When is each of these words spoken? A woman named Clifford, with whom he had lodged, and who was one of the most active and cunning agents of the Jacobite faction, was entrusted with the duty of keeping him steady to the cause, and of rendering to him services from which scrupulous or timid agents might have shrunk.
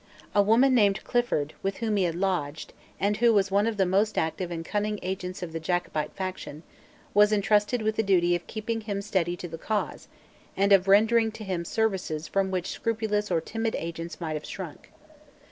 A 0.33 0.41
woman 0.41 0.73
named 0.73 1.03
Clifford, 1.03 1.53
with 1.61 1.77
whom 1.77 1.95
he 1.95 2.05
had 2.05 2.15
lodged, 2.15 2.73
and 2.99 3.17
who 3.17 3.31
was 3.31 3.51
one 3.51 3.67
of 3.67 3.77
the 3.77 3.85
most 3.85 4.17
active 4.17 4.49
and 4.49 4.65
cunning 4.65 4.97
agents 5.03 5.43
of 5.43 5.53
the 5.53 5.59
Jacobite 5.59 6.11
faction, 6.13 6.63
was 7.13 7.31
entrusted 7.31 7.83
with 7.83 7.97
the 7.97 8.01
duty 8.01 8.35
of 8.35 8.47
keeping 8.47 8.81
him 8.81 9.03
steady 9.03 9.37
to 9.37 9.47
the 9.47 9.59
cause, 9.59 10.07
and 10.57 10.73
of 10.73 10.87
rendering 10.87 11.31
to 11.33 11.43
him 11.43 11.63
services 11.63 12.27
from 12.27 12.49
which 12.49 12.71
scrupulous 12.71 13.29
or 13.29 13.41
timid 13.41 13.75
agents 13.77 14.19
might 14.19 14.33
have 14.33 14.45
shrunk. 14.47 14.89